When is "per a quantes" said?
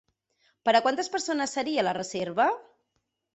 0.69-1.09